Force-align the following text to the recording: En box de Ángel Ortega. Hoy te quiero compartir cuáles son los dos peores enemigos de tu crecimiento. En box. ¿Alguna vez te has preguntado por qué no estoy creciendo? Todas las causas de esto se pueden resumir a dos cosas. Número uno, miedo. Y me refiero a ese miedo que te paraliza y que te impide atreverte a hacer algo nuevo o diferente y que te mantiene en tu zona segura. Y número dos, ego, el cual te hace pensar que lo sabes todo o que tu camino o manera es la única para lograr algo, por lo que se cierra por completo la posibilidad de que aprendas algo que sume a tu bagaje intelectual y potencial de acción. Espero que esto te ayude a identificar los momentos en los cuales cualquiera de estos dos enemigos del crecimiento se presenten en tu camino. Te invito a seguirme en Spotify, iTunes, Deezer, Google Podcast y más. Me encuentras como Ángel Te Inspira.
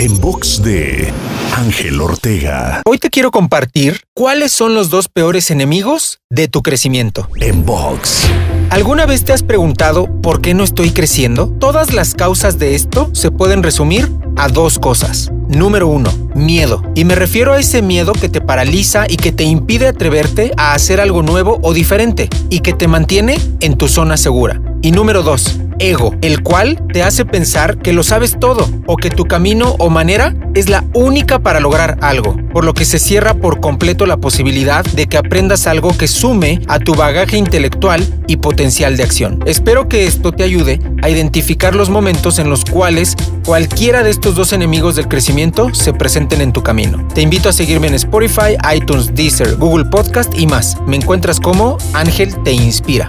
En 0.00 0.20
box 0.20 0.62
de 0.62 1.12
Ángel 1.56 2.00
Ortega. 2.00 2.82
Hoy 2.86 2.98
te 2.98 3.10
quiero 3.10 3.32
compartir 3.32 4.02
cuáles 4.14 4.52
son 4.52 4.72
los 4.72 4.90
dos 4.90 5.08
peores 5.08 5.50
enemigos 5.50 6.20
de 6.30 6.46
tu 6.46 6.62
crecimiento. 6.62 7.28
En 7.40 7.66
box. 7.66 8.28
¿Alguna 8.70 9.06
vez 9.06 9.24
te 9.24 9.32
has 9.32 9.42
preguntado 9.42 10.06
por 10.22 10.40
qué 10.40 10.54
no 10.54 10.62
estoy 10.62 10.90
creciendo? 10.92 11.48
Todas 11.58 11.94
las 11.94 12.14
causas 12.14 12.60
de 12.60 12.76
esto 12.76 13.10
se 13.12 13.32
pueden 13.32 13.64
resumir 13.64 14.08
a 14.36 14.46
dos 14.46 14.78
cosas. 14.78 15.32
Número 15.48 15.88
uno, 15.88 16.12
miedo. 16.32 16.80
Y 16.94 17.04
me 17.04 17.16
refiero 17.16 17.54
a 17.54 17.58
ese 17.58 17.82
miedo 17.82 18.12
que 18.12 18.28
te 18.28 18.40
paraliza 18.40 19.06
y 19.08 19.16
que 19.16 19.32
te 19.32 19.42
impide 19.42 19.88
atreverte 19.88 20.52
a 20.56 20.74
hacer 20.74 21.00
algo 21.00 21.22
nuevo 21.22 21.58
o 21.62 21.74
diferente 21.74 22.28
y 22.50 22.60
que 22.60 22.72
te 22.72 22.86
mantiene 22.86 23.36
en 23.58 23.76
tu 23.76 23.88
zona 23.88 24.16
segura. 24.16 24.60
Y 24.80 24.92
número 24.92 25.22
dos, 25.22 25.58
ego, 25.80 26.14
el 26.20 26.42
cual 26.42 26.80
te 26.92 27.02
hace 27.02 27.24
pensar 27.24 27.78
que 27.78 27.92
lo 27.92 28.02
sabes 28.02 28.38
todo 28.38 28.68
o 28.86 28.96
que 28.96 29.10
tu 29.10 29.24
camino 29.24 29.74
o 29.78 29.90
manera 29.90 30.34
es 30.54 30.68
la 30.68 30.84
única 30.94 31.40
para 31.40 31.60
lograr 31.60 31.98
algo, 32.00 32.36
por 32.52 32.64
lo 32.64 32.74
que 32.74 32.84
se 32.84 32.98
cierra 32.98 33.34
por 33.34 33.60
completo 33.60 34.06
la 34.06 34.18
posibilidad 34.18 34.84
de 34.84 35.06
que 35.06 35.18
aprendas 35.18 35.66
algo 35.66 35.96
que 35.96 36.08
sume 36.08 36.60
a 36.68 36.78
tu 36.78 36.94
bagaje 36.94 37.36
intelectual 37.36 38.04
y 38.26 38.36
potencial 38.36 38.96
de 38.96 39.02
acción. 39.02 39.40
Espero 39.46 39.88
que 39.88 40.06
esto 40.06 40.32
te 40.32 40.44
ayude 40.44 40.80
a 41.02 41.10
identificar 41.10 41.74
los 41.74 41.90
momentos 41.90 42.38
en 42.38 42.48
los 42.48 42.64
cuales 42.64 43.16
cualquiera 43.44 44.02
de 44.02 44.10
estos 44.10 44.34
dos 44.34 44.52
enemigos 44.52 44.96
del 44.96 45.08
crecimiento 45.08 45.74
se 45.74 45.92
presenten 45.92 46.40
en 46.40 46.52
tu 46.52 46.62
camino. 46.62 47.06
Te 47.14 47.22
invito 47.22 47.48
a 47.48 47.52
seguirme 47.52 47.88
en 47.88 47.94
Spotify, 47.94 48.56
iTunes, 48.74 49.14
Deezer, 49.14 49.56
Google 49.56 49.86
Podcast 49.86 50.36
y 50.38 50.46
más. 50.46 50.76
Me 50.86 50.96
encuentras 50.96 51.40
como 51.40 51.78
Ángel 51.94 52.34
Te 52.42 52.52
Inspira. 52.52 53.08